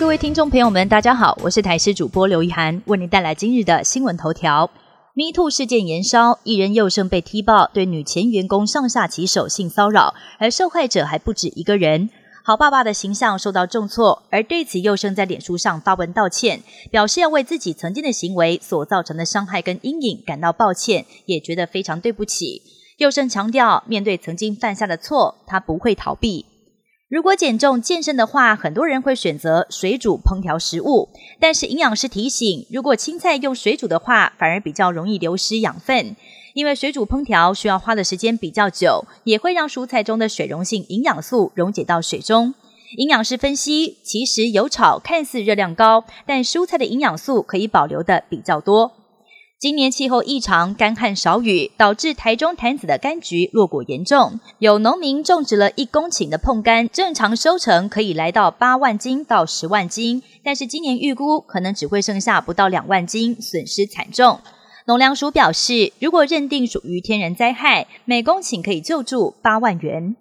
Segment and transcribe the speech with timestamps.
[0.00, 4.70] 各位听众朋友们，大家好，我是台视主播刘一涵，为您带来今日的新闻头条。
[5.12, 12.08] Me Too 事件延烧，艺人佑胜被踢爆对女前员工上下其手性骚扰，而受害者还不止一个人。
[12.42, 22.62] 好爸爸的形象受到重挫，而对此佑胜在脸书上发文道歉，表示要为自己曾经的行为所造成的伤害跟阴影感到抱歉，也觉得非常对不起。
[22.96, 26.46] 佑胜强调，面对曾经犯下的错，他不会逃避。
[27.10, 31.08] 如果减重健身的话，很多人会选择水煮烹调食物。
[31.40, 36.14] 但是营养师提醒，如果青菜用水煮的话，反而比较容易流失养分，
[36.54, 42.54] 因为水煮烹调需要花的时间比较久，也会让蔬菜中的水溶性营养素溶解到水中。
[42.96, 48.92] 营养师分析，其实油炒看似热量高，但蔬菜的营养素可以保留的比较多。
[49.60, 54.40] 今年气候异常，干旱少雨，导致台中潭子的柑橘落果严重。
[54.58, 64.40] 有农民种植了一公顷的碰柑，正常收成可以来到八万斤到十万斤，但是今年预估可能只会剩下不到两万斤，损失惨重。
[64.86, 70.16] 农粮署表示，如果认定属于天然灾害，每公顷可以救助八万元。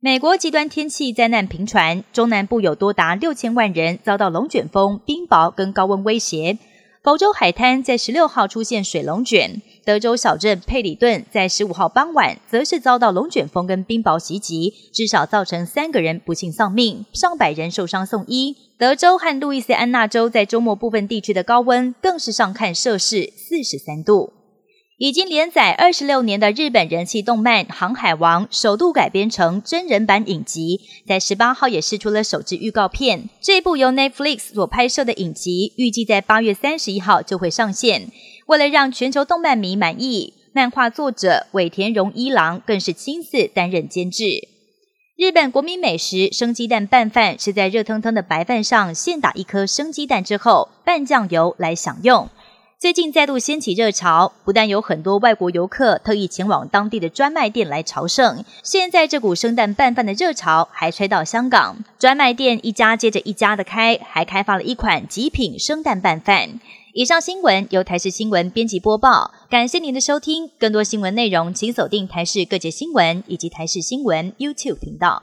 [0.00, 6.56] 美国极端天气灾难频传，中南部有多达六千万人遭到龙卷风、冰雹跟高温威胁。
[7.02, 18.56] 佛州海滩在十六号出现水龙卷，德州小镇佩里顿在十五号傍晚则是遭到龙卷风跟冰雹袭击，至少造成三个人不幸丧命，上百人受伤送医。
[18.78, 24.32] 德州和路易斯安那州在周末部分地区的高温更是上看摄氏四十三度。
[25.02, 33.28] 已经连载二十六年的日本人气动漫《航海王》首度改编成真人版影集，在十八号也释出了首支预告片。
[33.40, 38.12] 这部由 Netflix 所拍摄的影集，预计在八月三十一号就会上线。
[38.46, 44.24] 为了让全球动漫迷满意，漫画作者尾田荣一郎更是亲自担任监制。
[45.16, 52.30] 日本国民美食生鸡蛋拌饭，是在热腾腾的白饭上现打一颗生鸡蛋之后，拌酱油来享用。
[52.82, 66.58] 最近再度掀起热潮，不但有很多外国游客特意前往当地的专卖店来朝圣，现在这股生蛋拌饭的热潮还吹到香港，专卖店一家接着一家的开，还开发了一款极品生蛋拌饭。
[66.92, 70.50] 以上新闻由台视新闻编辑播报，感谢您的收听。
[70.58, 75.22] 更多新闻内容，请锁定台视各界新闻以及台视新闻 YouTube 频道。